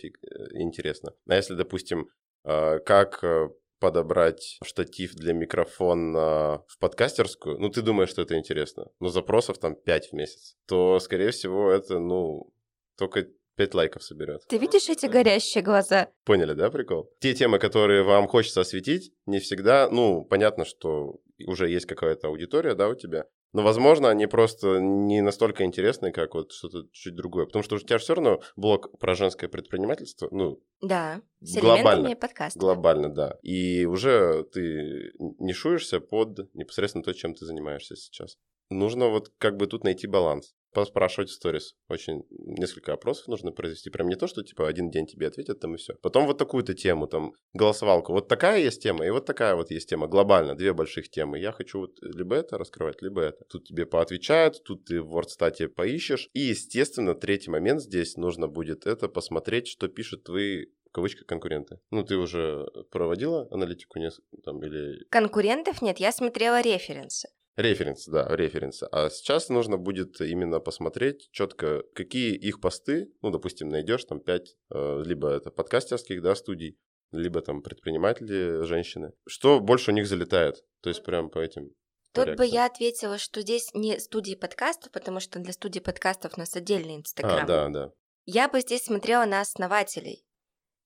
[0.52, 1.16] интересно.
[1.28, 2.10] А если, допустим,
[2.44, 8.92] а, как э, подобрать штатив для микрофона в подкастерскую, ну, ты думаешь, что это интересно,
[9.00, 12.54] но запросов там 5 в месяц, то, скорее всего, это, ну,
[12.96, 14.46] только 5 лайков соберет.
[14.48, 16.10] Ты видишь эти горящие глаза?
[16.24, 17.10] Поняли, да, прикол?
[17.20, 22.76] Те темы, которые вам хочется осветить, не всегда, ну, понятно, что уже есть какая-то аудитория,
[22.76, 27.46] да, у тебя, но, возможно, они просто не настолько интересны, как вот что-то чуть другое.
[27.46, 31.90] Потому что у тебя же все равно блог про женское предпринимательство, ну, Да, с Глобально.
[32.02, 32.60] элементами подкаста.
[32.60, 33.38] глобально, да.
[33.42, 38.38] И уже ты нишуешься под непосредственно то, чем ты занимаешься сейчас.
[38.70, 40.54] Нужно вот как бы тут найти баланс.
[40.74, 41.76] Поспрашивать в сторис.
[41.88, 43.90] Очень несколько опросов нужно произвести.
[43.90, 45.96] Прям не то, что типа один день тебе ответят, там и все.
[46.02, 48.14] Потом вот такую-то тему, там, голосовалку.
[48.14, 50.08] Вот такая есть тема, и вот такая вот есть тема.
[50.08, 51.40] Глобально, две больших темы.
[51.40, 53.44] Я хочу вот либо это раскрывать, либо это.
[53.50, 56.30] Тут тебе поотвечают, тут ты в WordStat поищешь.
[56.34, 61.80] И, естественно, третий момент здесь нужно будет это посмотреть, что пишут твои в кавычках конкуренты.
[61.92, 67.30] Ну, ты уже проводила аналитику нес- там, или Конкурентов нет, я смотрела референсы.
[67.60, 68.88] Референсы, да, референсы.
[68.90, 74.56] А сейчас нужно будет именно посмотреть четко, какие их посты, ну, допустим, найдешь там 5,
[74.72, 76.78] э, либо это подкастерских, да, студий,
[77.12, 79.12] либо там предприниматели, женщины.
[79.28, 80.64] Что больше у них залетает?
[80.82, 81.72] То есть прям по этим
[82.14, 82.38] Тут реакция.
[82.38, 86.56] бы я ответила, что здесь не студии подкастов, потому что для студии подкастов у нас
[86.56, 87.44] отдельный Инстаграм.
[87.44, 87.92] А, да, да.
[88.26, 90.26] Я бы здесь смотрела на основателей.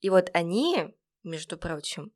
[0.02, 2.12] И вот они, между прочим,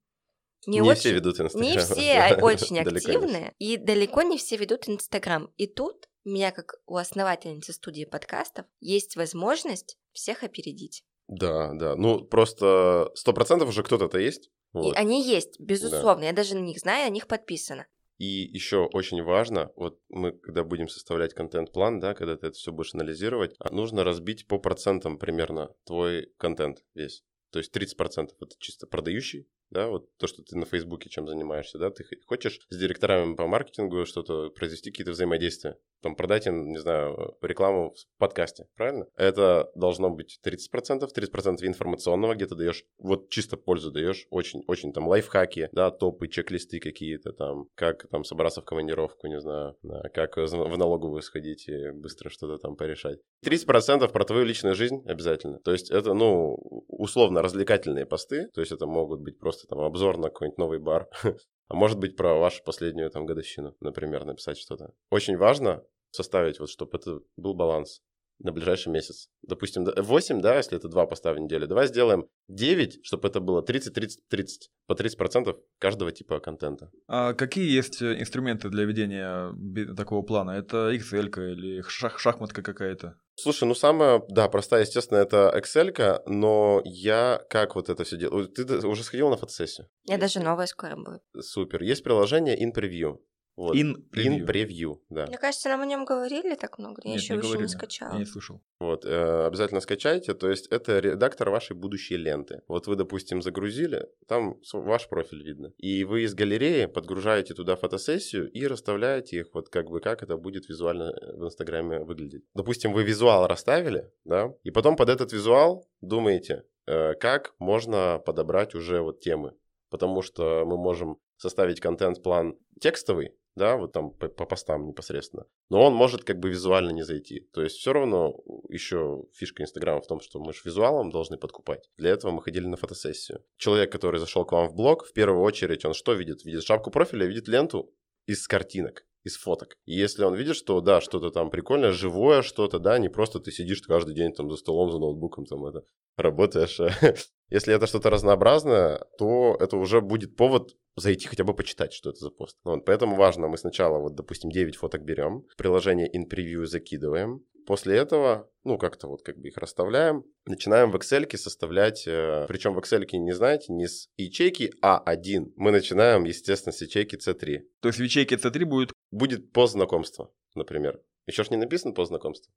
[0.68, 1.00] не, Не очень...
[1.00, 1.72] все ведут Инстаграм.
[1.72, 5.50] Не все очень активные, и далеко не все ведут Инстаграм.
[5.58, 11.06] И тут у меня, как у основательницы студии подкастов, есть возможность всех опередить.
[11.28, 11.96] Да, да.
[11.96, 14.52] Ну, просто сто процентов уже кто-то-то есть.
[14.74, 14.94] Вот.
[14.94, 16.26] И они есть, безусловно.
[16.26, 17.88] Я даже на них знаю, на них подписано.
[18.18, 22.72] И еще очень важно, вот мы, когда будем составлять контент-план, да, когда ты это все
[22.72, 27.24] будешь анализировать, а, нужно разбить по процентам примерно твой контент весь.
[27.52, 31.78] То есть 30% это чисто продающий, да, вот то, что ты на Фейсбуке чем занимаешься,
[31.78, 36.78] да, ты хочешь с директорами по маркетингу что-то произвести, какие-то взаимодействия, там продать им, не
[36.78, 39.08] знаю, рекламу в подкасте, правильно?
[39.16, 45.08] Это должно быть 30%, 30% информационного, где ты даешь, вот чисто пользу даешь, очень-очень там
[45.08, 50.38] лайфхаки, да, топы, чек-листы какие-то там, как там собраться в командировку, не знаю, да, как
[50.38, 53.20] в налоговую сходить и быстро что-то там порешать.
[53.46, 55.60] 30% про твою личную жизнь обязательно.
[55.60, 56.56] То есть это, ну,
[56.88, 61.10] условно развлекательные посты, то есть это могут быть просто там обзор на какой-нибудь новый бар,
[61.68, 64.94] а может быть про вашу последнюю там годовщину, например, написать что-то.
[65.10, 68.02] Очень важно составить вот, чтобы это был баланс
[68.40, 69.30] на ближайший месяц.
[69.42, 71.68] Допустим, да- 8, да, если это 2 поста в неделю.
[71.68, 74.70] Давай сделаем 9, чтобы это было 30-30-30.
[74.88, 76.90] По 30% каждого типа контента.
[77.08, 79.54] А какие есть э, инструменты для ведения
[79.96, 80.52] такого плана?
[80.52, 83.16] Это Excel или шах- шахматка какая-то?
[83.36, 88.48] Слушай, ну самая, да, простая, естественно, это Excel, но я как вот это все делаю?
[88.48, 89.88] Ты уже сходил на фотосессию?
[90.06, 91.22] Я даже новая скоро будет.
[91.40, 91.84] Супер.
[91.84, 93.18] Есть приложение InPreview.
[93.58, 93.76] Вот.
[93.76, 94.46] In In Preview.
[94.46, 95.26] Preview, да.
[95.26, 97.02] Мне кажется, нам о нем говорили так много.
[97.04, 98.14] Я Нет, еще не его еще не скачала.
[98.14, 98.62] Я не слышал.
[98.80, 100.36] Вот, э, обязательно скачайте.
[100.36, 102.62] То есть это редактор вашей будущей ленты.
[102.68, 105.74] Вот вы, допустим, загрузили, там ваш профиль видно.
[105.78, 110.38] И вы из галереи подгружаете туда фотосессию и расставляете их вот как бы как это
[110.38, 112.44] будет визуально э, в Инстаграме выглядеть.
[112.54, 118.76] Допустим, вы визуал расставили, да, и потом под этот визуал думаете, э, как можно подобрать
[118.76, 119.56] уже вот темы.
[119.90, 125.46] Потому что мы можем составить контент-план текстовый, да, вот там по, по постам непосредственно.
[125.70, 127.42] Но он может как бы визуально не зайти.
[127.54, 128.40] То есть все равно
[128.70, 131.90] еще фишка Инстаграма в том, что мы же визуалом должны подкупать.
[131.98, 133.44] Для этого мы ходили на фотосессию.
[133.58, 136.46] Человек, который зашел к вам в блог, в первую очередь он что видит?
[136.46, 137.94] Видит шапку профиля, видит ленту
[138.26, 139.76] из картинок из фоток.
[139.86, 143.52] И если он видит, что да, что-то там прикольное, живое что-то, да, не просто ты
[143.52, 145.84] сидишь каждый день там за столом, за ноутбуком, там это,
[146.18, 146.80] работаешь.
[147.50, 152.20] Если это что-то разнообразное, то это уже будет повод зайти хотя бы почитать, что это
[152.20, 152.58] за пост.
[152.64, 158.50] Вот, поэтому важно, мы сначала, вот, допустим, 9 фоток берем, приложение InPreview закидываем, после этого,
[158.64, 163.06] ну, как-то вот как бы их расставляем, начинаем в Excel составлять, э, причем в Excel,
[163.18, 167.60] не знаете, не с ячейки А1, мы начинаем, естественно, с ячейки C3.
[167.82, 168.94] То есть в ячейке C3 будет...
[169.12, 171.02] Будет пост знакомства, например.
[171.28, 172.52] Еще ж не написан пост знакомства.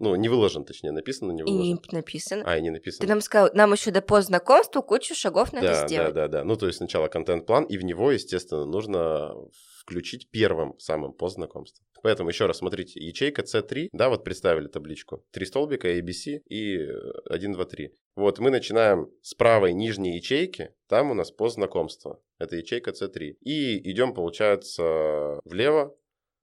[0.00, 1.80] Ну, не выложен, точнее, написано, не И не выложен.
[1.92, 2.42] написано.
[2.46, 3.08] А, и не Ты написано.
[3.08, 6.14] нам сказал, нам еще до пост знакомства кучу шагов надо да, сделать.
[6.14, 6.44] да, да, да.
[6.44, 9.34] Ну, то есть сначала контент-план, и в него, естественно, нужно
[9.80, 11.84] включить первым самым пост знакомства.
[12.04, 15.24] Поэтому еще раз смотрите, ячейка C3, да, вот представили табличку.
[15.30, 16.90] Три столбика, ABC и э,
[17.30, 17.94] 1, 2, 3.
[18.16, 22.20] Вот мы начинаем с правой нижней ячейки, там у нас пост знакомства.
[22.38, 23.36] Это ячейка C3.
[23.40, 25.96] И идем, получается, влево.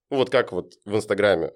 [0.09, 1.53] Ну, вот как вот в Инстаграме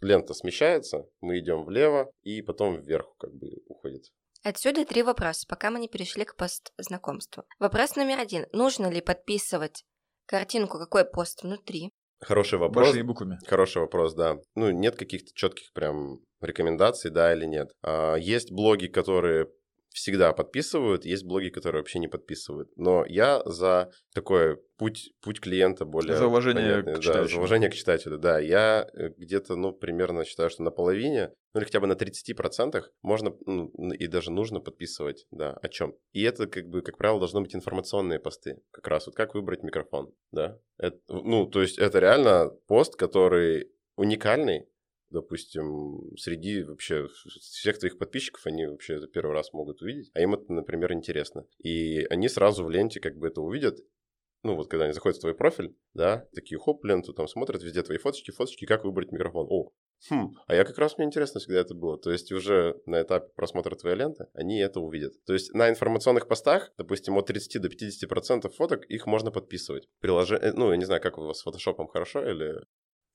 [0.00, 4.06] лента смещается, мы идем влево, и потом вверх как бы уходит.
[4.42, 7.44] Отсюда три вопроса, пока мы не перешли к пост знакомству.
[7.60, 8.46] Вопрос номер один.
[8.52, 9.84] Нужно ли подписывать
[10.26, 11.92] картинку, какой пост внутри?
[12.20, 12.86] Хороший вопрос.
[12.86, 13.38] Большими буквами.
[13.46, 14.36] Хороший вопрос, да.
[14.54, 17.68] Ну, нет каких-то четких прям рекомендаций, да или нет.
[17.82, 19.48] А, есть блоги, которые
[19.96, 22.70] всегда подписывают, есть блоги, которые вообще не подписывают.
[22.76, 26.16] Но я за такой путь, путь клиента более...
[26.16, 27.28] За уважение понятный, к да, читающему.
[27.30, 28.38] за уважение к читателю, да.
[28.38, 32.84] Я э, где-то, ну, примерно считаю, что на половине, ну, или хотя бы на 30%
[33.00, 35.94] можно ну, и даже нужно подписывать, да, о чем.
[36.12, 38.60] И это, как бы, как правило, должны быть информационные посты.
[38.72, 40.58] Как раз вот как выбрать микрофон, да.
[40.76, 44.68] Это, ну, то есть это реально пост, который уникальный,
[45.10, 47.08] допустим, среди вообще
[47.40, 51.46] всех твоих подписчиков, они вообще это первый раз могут увидеть, а им это, например, интересно.
[51.58, 53.78] И они сразу в ленте как бы это увидят,
[54.42, 57.82] ну вот когда они заходят в твой профиль, да, такие хоп, ленту там смотрят, везде
[57.82, 59.46] твои фоточки, фоточки, как выбрать микрофон.
[59.50, 59.72] О,
[60.08, 61.98] хм, а я как раз, мне интересно всегда это было.
[61.98, 65.12] То есть уже на этапе просмотра твоей ленты они это увидят.
[65.24, 69.88] То есть на информационных постах, допустим, от 30 до 50% фоток, их можно подписывать.
[70.00, 72.54] Приложение, ну, я не знаю, как у вас с фотошопом хорошо или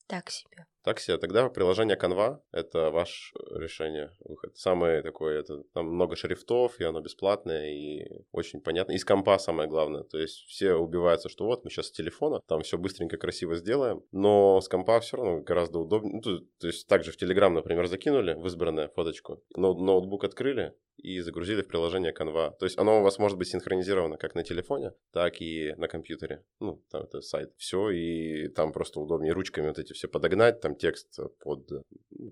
[0.08, 0.65] Так себе.
[0.84, 1.17] Так себе.
[1.17, 4.58] Тогда приложение Canva— это ваше решение, выход.
[4.58, 8.94] Самое такое, это там много шрифтов, и оно бесплатное, и очень понятно.
[8.94, 10.04] Из компа самое главное.
[10.04, 14.04] То есть все убиваются, что вот мы сейчас с телефона, там все быстренько, красиво сделаем,
[14.12, 16.15] но с компа все равно гораздо удобнее.
[16.15, 20.74] Ну, то, то есть также в Telegram, например, закинули в избранное фоточку, ноут ноутбук открыли,
[20.98, 22.56] и загрузили в приложение Canva.
[22.60, 26.44] То есть оно у вас может быть синхронизировано как на телефоне, так и на компьютере.
[26.60, 27.52] Ну, там это сайт.
[27.58, 31.69] Все, и там просто удобнее ручками вот эти все подогнать, там текст под,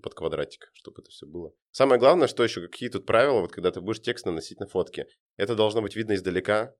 [0.01, 1.53] под квадратик, чтобы это все было.
[1.71, 5.07] Самое главное, что еще, какие тут правила, вот когда ты будешь текст наносить на фотки,
[5.37, 6.75] это должно быть видно издалека,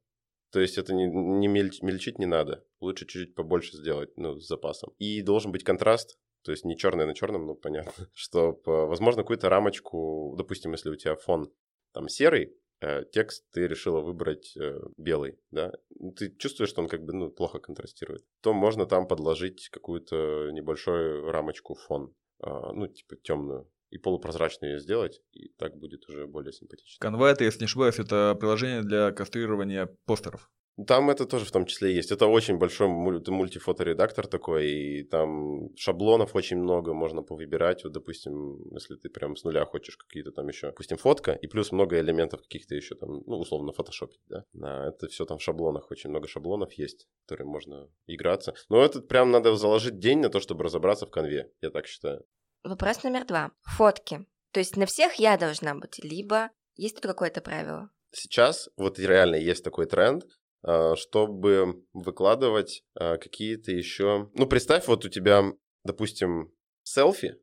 [0.51, 2.65] то есть это не, не мельч, мельчить не надо.
[2.79, 4.93] Лучше чуть-чуть побольше сделать, ну, с запасом.
[4.97, 8.07] И должен быть контраст, то есть не черное на черном, ну, понятно.
[8.13, 11.51] Чтобы, возможно, какую-то рамочку, допустим, если у тебя фон
[11.93, 16.87] там серый, э, текст ты решила выбрать э, белый, да, ну, ты чувствуешь, что он
[16.87, 22.13] как бы ну, плохо контрастирует, то можно там подложить какую-то небольшую рамочку фон,
[22.43, 27.05] э, ну, типа темную, и полупрозрачную ее сделать, и так будет уже более симпатично.
[27.05, 30.49] Canva, это, если не ошибаюсь, это приложение для кастрирования постеров.
[30.87, 32.11] Там это тоже в том числе есть.
[32.11, 37.83] Это очень большой мультифоторедактор такой, и там шаблонов очень много, можно повыбирать.
[37.83, 41.71] Вот, допустим, если ты прям с нуля хочешь какие-то там еще, допустим, фотка, и плюс
[41.71, 44.45] много элементов каких-то еще там, ну, условно, фотошопить, да.
[44.61, 48.53] А это все там в шаблонах, очень много шаблонов есть, которые можно играться.
[48.69, 52.25] Но это прям надо заложить день на то, чтобы разобраться в конве, я так считаю.
[52.63, 53.51] Вопрос номер два.
[53.61, 54.25] Фотки.
[54.51, 57.89] То есть на всех я должна быть, либо есть тут какое-то правило?
[58.11, 60.25] Сейчас вот реально есть такой тренд,
[60.61, 64.29] чтобы выкладывать а, какие-то еще...
[64.33, 65.43] Ну, представь, вот у тебя,
[65.85, 66.51] допустим,
[66.83, 67.37] селфи,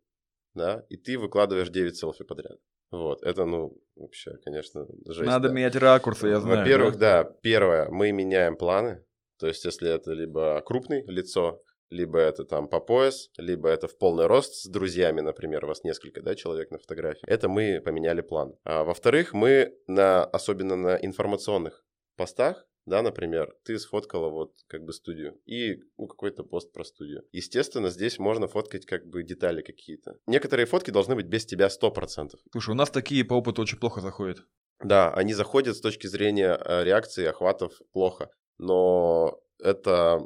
[0.55, 2.59] да, и ты выкладываешь 9 селфи подряд.
[2.91, 5.27] Вот, это, ну, вообще, конечно, жесть.
[5.27, 5.55] Надо да.
[5.55, 6.61] менять ракурсы, я знаю.
[6.61, 7.25] Во-первых, да?
[7.25, 9.05] да, первое, мы меняем планы,
[9.39, 13.97] то есть если это либо крупный лицо, либо это там по пояс, либо это в
[13.99, 17.25] полный рост с друзьями, например, у вас несколько, да, человек на фотографии.
[17.27, 18.57] Это мы поменяли план.
[18.65, 21.85] А во-вторых, мы на, особенно на информационных
[22.17, 27.25] постах, да, например, ты сфоткала вот как бы студию и ну, какой-то пост про студию.
[27.33, 30.19] Естественно, здесь можно фоткать как бы детали какие-то.
[30.27, 32.31] Некоторые фотки должны быть без тебя 100%.
[32.53, 34.39] Слушай, у нас такие по опыту очень плохо заходят.
[34.81, 40.21] Да, они заходят с точки зрения э, реакции, охватов плохо, но это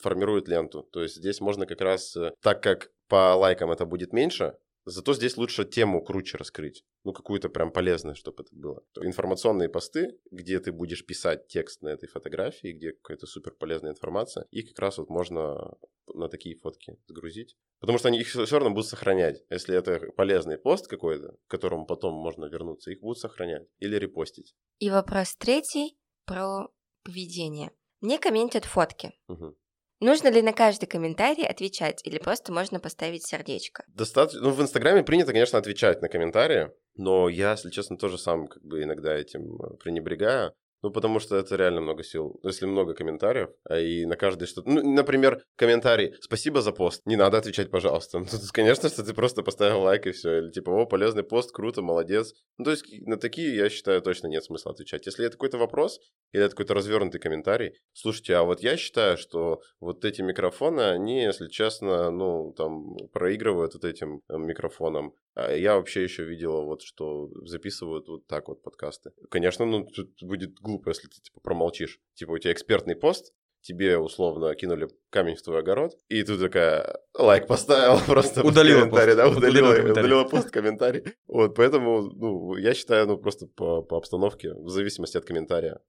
[0.00, 0.82] формирует ленту.
[0.82, 5.14] То есть здесь можно как раз, э, так как по лайкам это будет меньше, Зато
[5.14, 6.84] здесь лучше тему круче раскрыть.
[7.04, 8.82] Ну, какую-то прям полезную, чтобы это было.
[9.00, 14.46] Информационные посты, где ты будешь писать текст на этой фотографии, где какая-то супер полезная информация,
[14.50, 15.76] и как раз вот можно
[16.14, 17.56] на такие фотки загрузить.
[17.80, 19.44] Потому что они их все равно будут сохранять.
[19.50, 24.54] Если это полезный пост какой-то, к которому потом можно вернуться, их будут сохранять или репостить.
[24.78, 26.68] И вопрос третий про
[27.04, 27.70] поведение.
[28.00, 29.12] Мне комментят фотки.
[29.28, 29.56] Угу.
[30.02, 33.84] Нужно ли на каждый комментарий отвечать или просто можно поставить сердечко?
[33.86, 34.40] Достаточно.
[34.40, 38.64] Ну, в Инстаграме принято, конечно, отвечать на комментарии, но я, если честно, тоже сам как
[38.64, 40.54] бы иногда этим э, пренебрегаю.
[40.82, 42.40] Ну, потому что это реально много сил.
[42.42, 44.68] Если много комментариев, а и на каждый что-то...
[44.68, 47.02] Ну, например, комментарий «Спасибо за пост».
[47.06, 48.18] Не надо отвечать, пожалуйста.
[48.18, 50.38] Ну, конечно, что ты просто поставил лайк и все.
[50.38, 52.34] Или типа «О, полезный пост, круто, молодец».
[52.58, 55.06] Ну, то есть на такие, я считаю, точно нет смысла отвечать.
[55.06, 56.00] Если это какой-то вопрос
[56.32, 61.22] или это какой-то развернутый комментарий, слушайте, а вот я считаю, что вот эти микрофоны, они,
[61.22, 65.14] если честно, ну, там, проигрывают вот этим э, микрофоном.
[65.34, 69.12] А я вообще еще видела вот, что записывают вот так вот подкасты.
[69.30, 72.00] Конечно, ну, тут будет глупо, если ты, типа, промолчишь.
[72.14, 73.32] Типа, у тебя экспертный пост,
[73.62, 79.14] тебе условно кинули камень в твой огород, и ты такая лайк поставила просто удалила комментарий,
[79.14, 79.16] пост.
[79.16, 81.04] да, удалила, удалила, удалила пост комментарий.
[81.26, 85.80] Вот, поэтому, ну, я считаю, ну, просто по, по обстановке, в зависимости от комментария.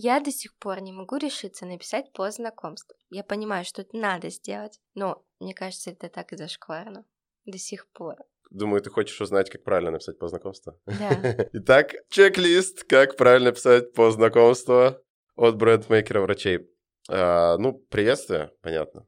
[0.00, 2.96] Я до сих пор не могу решиться написать по знакомству.
[3.10, 7.04] Я понимаю, что это надо сделать, но мне кажется, это так и зашкварно.
[7.48, 8.16] До сих пор.
[8.50, 10.78] Думаю, ты хочешь узнать, как правильно написать по знакомству?
[10.84, 11.48] Да.
[11.54, 14.98] Итак, чек-лист, как правильно писать по знакомству
[15.34, 16.70] от брендмейкера врачей.
[17.08, 19.06] А, ну, приветствие, понятно.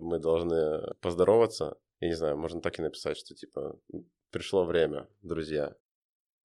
[0.00, 1.76] Мы должны поздороваться.
[2.00, 3.78] Я не знаю, можно так и написать, что типа
[4.32, 5.76] пришло время, друзья,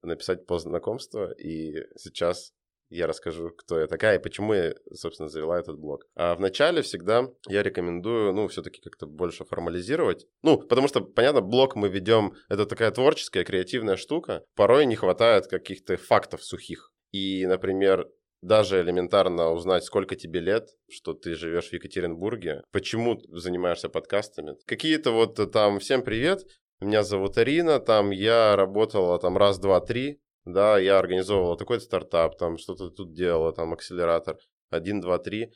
[0.03, 2.53] написать по знакомству, и сейчас
[2.89, 6.05] я расскажу, кто я такая и почему я, собственно, завела этот блог.
[6.15, 10.27] А вначале всегда я рекомендую, ну, все-таки как-то больше формализировать.
[10.43, 14.43] Ну, потому что, понятно, блог мы ведем, это такая творческая, креативная штука.
[14.55, 16.91] Порой не хватает каких-то фактов сухих.
[17.11, 18.07] И, например,
[18.41, 24.55] даже элементарно узнать, сколько тебе лет, что ты живешь в Екатеринбурге, почему занимаешься подкастами.
[24.65, 26.45] Какие-то вот там «Всем привет,
[26.79, 32.37] меня зовут Арина, там я работала там раз, два, три, да, я организовывала такой стартап,
[32.37, 34.37] там что-то тут делала, там акселератор,
[34.69, 35.51] один, два, три.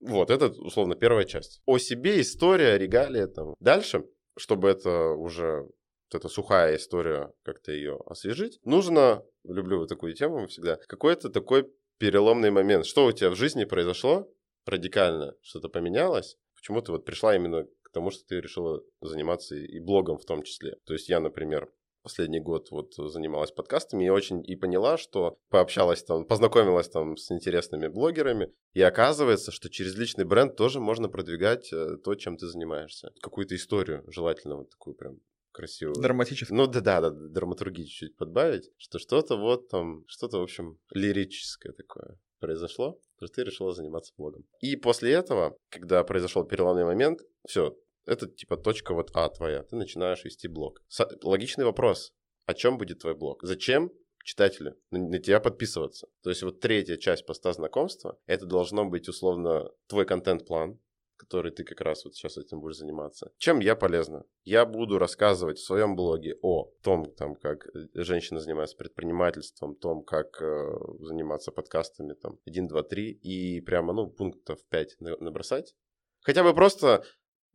[0.00, 1.62] Вот, это, условно, первая часть.
[1.64, 3.54] О себе история, регалия там.
[3.60, 4.04] Дальше,
[4.36, 10.46] чтобы это уже вот эта сухая история, как-то ее освежить, нужно, люблю вот такую тему
[10.46, 12.86] всегда, какой-то такой переломный момент.
[12.86, 14.30] Что у тебя в жизни произошло
[14.66, 19.80] радикально, что-то поменялось, почему ты вот пришла именно к тому, что ты решила заниматься и
[19.80, 20.76] блогом в том числе.
[20.84, 21.72] То есть я, например,
[22.06, 27.32] последний год вот занималась подкастами и очень и поняла, что пообщалась там, познакомилась там с
[27.32, 32.46] интересными блогерами, и оказывается, что через личный бренд тоже можно продвигать э, то, чем ты
[32.46, 33.10] занимаешься.
[33.20, 35.18] Какую-то историю, желательно вот такую прям
[35.50, 36.00] красивую.
[36.00, 36.52] Драматически.
[36.52, 41.72] Ну да, да, да, драматургии чуть-чуть подбавить, что что-то вот там, что-то, в общем, лирическое
[41.72, 44.44] такое произошло, что ты решила заниматься блогом.
[44.60, 49.62] И после этого, когда произошел переломный момент, все, это типа точка вот А твоя.
[49.62, 50.82] Ты начинаешь вести блог.
[50.88, 52.12] С- логичный вопрос.
[52.46, 53.42] О чем будет твой блог?
[53.42, 53.90] Зачем
[54.24, 56.08] читателю на, на тебя подписываться?
[56.22, 60.80] То есть вот третья часть поста знакомства, это должно быть условно твой контент-план,
[61.16, 63.32] который ты как раз вот сейчас этим будешь заниматься.
[63.38, 64.24] Чем я полезна?
[64.44, 70.40] Я буду рассказывать в своем блоге о том, там, как женщина занимается предпринимательством, том, как
[70.40, 75.74] э, заниматься подкастами, там, 1, 2, 3, и прямо, ну, пунктов 5 набросать.
[76.20, 77.04] Хотя бы просто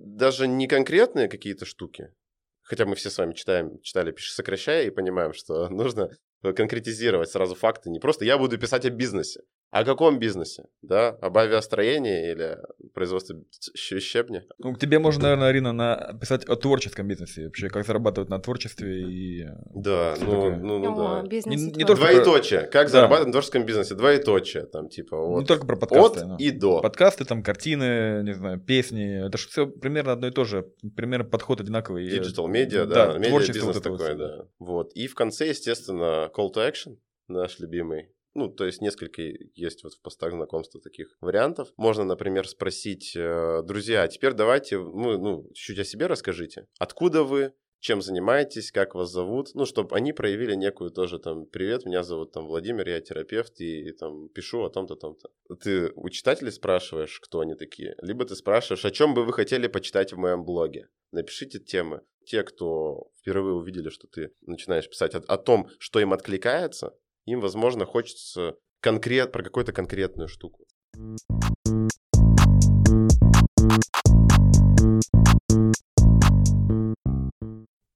[0.03, 2.13] даже не конкретные какие-то штуки,
[2.61, 6.09] хотя мы все с вами читаем, читали «Пиши, сокращая» и понимаем, что нужно
[6.41, 7.89] конкретизировать сразу факты.
[7.89, 9.41] Не просто я буду писать о бизнесе.
[9.71, 10.65] О каком бизнесе?
[10.81, 11.09] Да?
[11.21, 12.57] Об авиастроении или
[12.93, 13.37] производстве
[13.75, 14.43] щебня?
[14.57, 17.45] Ну, тебе можно, наверное, Арина, написать о творческом бизнесе.
[17.45, 19.45] Вообще, как зарабатывать на творчестве и...
[19.73, 20.55] Да, ну, такое.
[20.57, 21.27] ну, ну, О, да.
[21.27, 22.61] бизнес Не- и не только- Двоеточие.
[22.63, 22.91] Как Да.
[22.91, 23.95] зарабатывать на творческом бизнесе?
[23.95, 24.65] Двоеточие.
[24.65, 25.39] Там, типа, вот.
[25.39, 26.19] Не только про подкасты.
[26.19, 26.35] От но.
[26.37, 26.81] и до.
[26.81, 29.25] Подкасты, там, картины, не знаю, песни.
[29.25, 30.67] Это же все примерно одно и то же.
[30.97, 32.09] Примерно подход одинаковый.
[32.09, 34.17] Digital медиа, да, медиа творчество бизнес вот вот такой, всё.
[34.17, 34.45] да.
[34.59, 34.91] Вот.
[34.95, 36.97] И в конце, естественно, call to action,
[37.29, 38.09] наш любимый.
[38.33, 41.69] Ну, то есть несколько есть вот в постах знакомства таких вариантов.
[41.77, 46.67] Можно, например, спросить, э, друзья, а теперь давайте, ну, ну, чуть о себе расскажите.
[46.79, 47.53] Откуда вы?
[47.81, 52.31] Чем занимаетесь, как вас зовут, ну, чтобы они проявили некую тоже там, привет, меня зовут
[52.31, 55.31] там Владимир, я терапевт, и, и, там пишу о том-то, том-то.
[55.55, 59.65] Ты у читателей спрашиваешь, кто они такие, либо ты спрашиваешь, о чем бы вы хотели
[59.65, 60.89] почитать в моем блоге.
[61.11, 62.01] Напишите темы.
[62.23, 66.93] Те, кто впервые увидели, что ты начинаешь писать о, о том, что им откликается,
[67.25, 70.65] им, возможно, хочется конкрет, про какую-то конкретную штуку.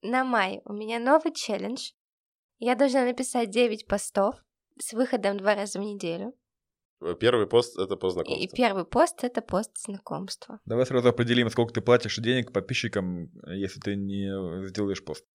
[0.02, 1.92] На май у меня новый челлендж.
[2.60, 4.36] Я должна написать 9 постов
[4.80, 6.34] с выходом два раза в неделю.
[7.02, 8.56] Э, Первый пост— это по И знакомству.
[8.56, 10.60] первый пост это пост знакомства.
[10.66, 15.26] Давай сразу определим, сколько ты платишь денег подписчикам, если ты не сделаешь пост.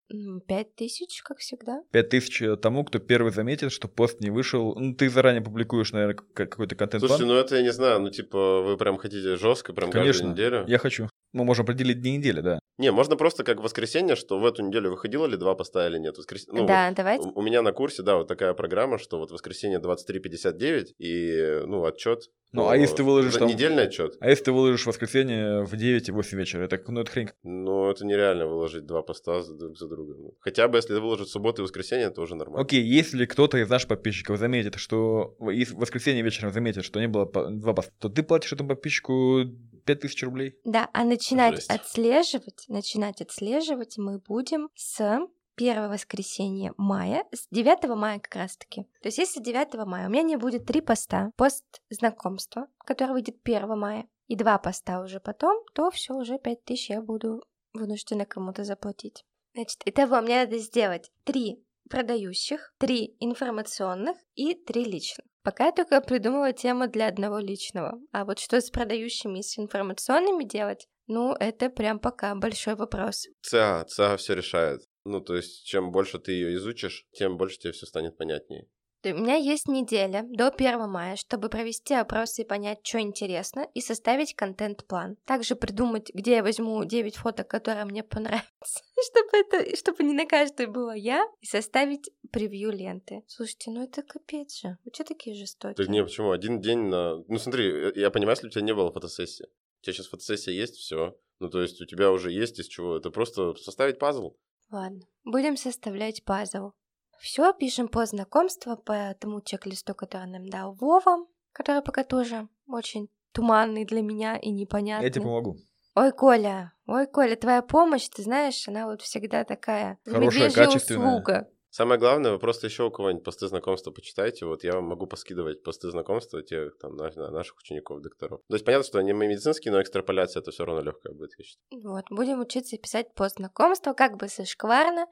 [0.46, 1.83] Пять тысяч, как всегда.
[1.92, 4.75] Пять тысяч тому, кто первый заметит, что пост не вышел.
[4.75, 7.09] Ну, ты заранее публикуешь, наверное, какой-то контент-план.
[7.18, 10.29] Слушайте, ну это я не знаю, ну типа вы прям хотите жестко, прям Конечно.
[10.29, 10.64] каждую неделю?
[10.66, 11.10] Я хочу.
[11.33, 12.59] Мы можем определить дни недели, да.
[12.79, 15.99] Не, можно просто как в воскресенье, что в эту неделю выходило ли два поста или
[15.99, 16.16] нет.
[16.16, 16.47] Воскрес...
[16.49, 17.29] ну, да, вот давайте.
[17.35, 22.31] у меня на курсе, да, вот такая программа, что вот воскресенье 23.59 и, ну, отчет.
[22.53, 24.16] Ну, а если ты выложишь там- Недельный отчет?
[24.21, 27.29] А если ты выложишь в воскресенье в 9 и 8 вечера, это, ну, это хрень.
[27.45, 30.33] Ну, это нереально выложить два поста за- друг за другом.
[30.40, 32.62] Хотя бы если выложить в субботу и воскресенье, это уже нормально.
[32.62, 37.07] Окей, если кто-то из наших подписчиков заметит, что и в воскресенье вечером заметит, что не
[37.07, 39.43] было два поста, то ты платишь этому подписчику
[39.85, 40.59] 5000 рублей.
[40.64, 41.71] Да, а начинать Жесть.
[41.71, 45.21] отслеживать, начинать отслеживать мы будем с
[45.55, 48.85] первого воскресенья мая, с 9 мая как раз-таки.
[49.03, 53.37] То есть если 9 мая у меня не будет три поста, пост знакомства, который выйдет
[53.45, 58.64] 1 мая, и два поста уже потом, то все, уже 5000 я буду вынуждена кому-то
[58.64, 59.25] заплатить.
[59.55, 65.27] Значит, итого мне надо сделать три продающих, три информационных и три личных.
[65.42, 67.98] Пока я только придумала тему для одного личного.
[68.12, 73.26] А вот что с продающими и с информационными делать, ну, это прям пока большой вопрос.
[73.43, 74.82] ЦА, ЦА все решает.
[75.05, 78.68] Ну, то есть, чем больше ты ее изучишь, тем больше тебе все станет понятнее.
[79.03, 83.80] У меня есть неделя до 1 мая, чтобы провести опросы и понять, что интересно, и
[83.80, 85.16] составить контент-план.
[85.24, 88.51] Также придумать, где я возьму 9 фоток, которые мне понравятся,
[89.11, 93.22] чтобы это, чтобы не на каждой было я, и составить превью ленты.
[93.26, 94.76] Слушайте, ну это капец же.
[94.84, 95.74] Вы что такие жестокие?
[95.74, 96.32] Так не, почему?
[96.32, 97.16] Один день на...
[97.26, 99.46] Ну, смотри, э, я понимаю, если у тебя не было фотосессии.
[99.80, 101.16] У тебя сейчас фотосессия есть, все.
[101.38, 102.96] Ну, то есть у тебя уже есть из чего.
[102.96, 104.36] Это просто составить пазл.
[104.70, 106.72] Ладно, будем составлять пазл.
[107.21, 113.09] Все, пишем по знакомству, по тому чек-листу, который нам дал Вова, который пока тоже очень
[113.33, 115.07] туманный для меня и непонятный.
[115.07, 115.57] Я тебе помогу.
[115.97, 121.09] Ой, Коля, ой, Коля, твоя помощь, ты знаешь, она вот всегда такая Хорошая, медвежья качественная.
[121.09, 121.49] услуга.
[121.73, 124.45] Самое главное, вы просто еще у кого-нибудь посты знакомства почитайте.
[124.45, 128.41] Вот я вам могу поскидывать посты знакомства тех там на- на- наших учеников, докторов.
[128.49, 131.83] То есть понятно, что они медицинские, но экстраполяция это все равно легкая будет, я считаю.
[131.83, 135.07] Вот, будем учиться писать пост знакомства, как бы зашкварно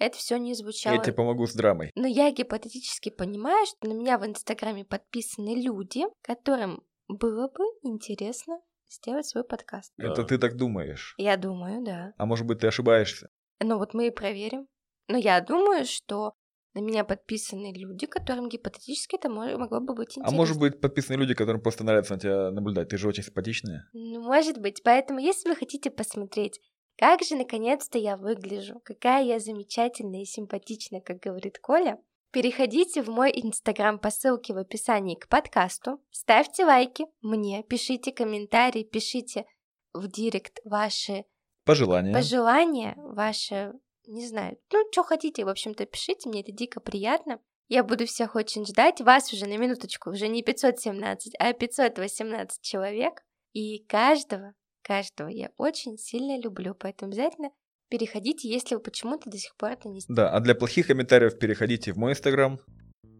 [0.00, 0.94] это все не звучало.
[0.94, 1.92] Я тебе помогу с драмой.
[1.94, 8.58] Но я гипотетически понимаю, что на меня в Инстаграме подписаны люди, которым было бы интересно
[8.88, 9.92] сделать свой подкаст.
[9.96, 10.12] Да.
[10.12, 11.14] Это ты так думаешь.
[11.18, 12.12] Я думаю, да.
[12.16, 13.28] А может быть, ты ошибаешься?
[13.60, 14.66] Ну вот мы и проверим.
[15.08, 16.32] Но я думаю, что
[16.72, 20.36] на меня подписаны люди, которым гипотетически это мо- могло бы быть А интересно.
[20.36, 22.88] может быть, подписаны люди, которым просто нравится на тебя наблюдать.
[22.88, 23.88] Ты же очень симпатичная.
[23.92, 24.82] Ну, может быть.
[24.84, 26.60] Поэтому, если вы хотите посмотреть,
[27.00, 31.98] как же наконец-то я выгляжу, какая я замечательная и симпатичная, как говорит Коля,
[32.30, 38.82] переходите в мой инстаграм по ссылке в описании к подкасту, ставьте лайки мне, пишите комментарии,
[38.82, 39.46] пишите
[39.94, 41.24] в директ ваши
[41.64, 42.12] Пожелания.
[42.12, 43.72] пожелания, ваши,
[44.06, 47.40] не знаю, ну, что хотите, в общем-то, пишите, мне это дико приятно.
[47.68, 49.00] Я буду всех очень ждать.
[49.00, 53.22] Вас уже на минуточку, уже не 517, а 518 человек.
[53.54, 54.52] И каждого,
[54.90, 57.50] каждого я очень сильно люблю, поэтому обязательно
[57.88, 61.92] переходите, если вы почему-то до сих пор это не Да, а для плохих комментариев переходите
[61.92, 62.58] в мой инстаграм.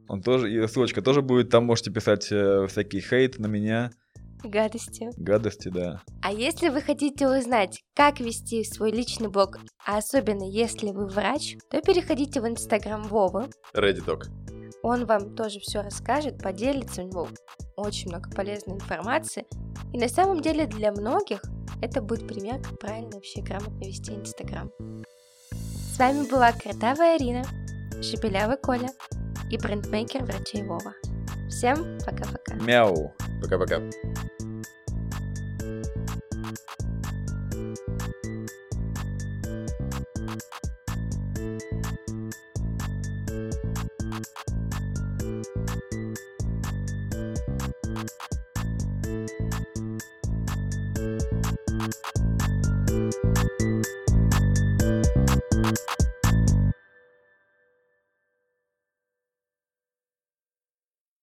[0.09, 1.51] Он тоже, и ссылочка тоже будет.
[1.51, 3.93] Там можете писать э, всякий хейт на меня,
[4.43, 5.11] гадости.
[5.17, 6.03] гадости, да.
[6.23, 11.57] А если вы хотите узнать, как вести свой личный блог, а особенно если вы врач,
[11.71, 13.49] то переходите в инстаграм Вовы.
[13.77, 14.25] Ready Doc.
[14.83, 17.29] Он вам тоже все расскажет, поделится, у него
[17.77, 19.47] очень много полезной информации.
[19.93, 21.43] И на самом деле для многих
[21.83, 24.71] это будет пример, как правильно вообще грамотно вести Инстаграм.
[25.51, 27.45] С вами была Кротавая Арина,
[28.03, 28.89] Шепелявый Коля
[29.51, 30.95] и брендмейкер врачей Вова.
[31.49, 32.55] Всем пока-пока.
[32.55, 33.13] Мяу.
[33.43, 33.81] Пока-пока.